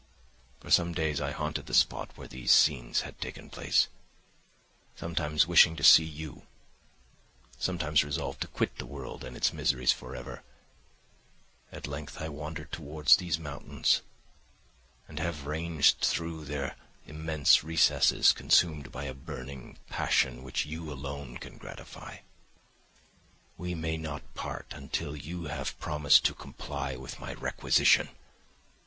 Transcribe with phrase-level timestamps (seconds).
[0.61, 3.87] "For some days I haunted the spot where these scenes had taken place,
[4.95, 6.47] sometimes wishing to see you,
[7.59, 10.41] sometimes resolved to quit the world and its miseries for ever.
[11.71, 14.01] At length I wandered towards these mountains,
[15.07, 21.37] and have ranged through their immense recesses, consumed by a burning passion which you alone
[21.37, 22.21] can gratify.
[23.55, 28.09] We may not part until you have promised to comply with my requisition.